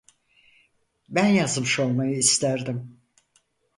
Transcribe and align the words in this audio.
Ben 1.09 1.27
yazmış 1.27 1.79
olmayı 1.79 2.17
isterdim. 2.17 2.99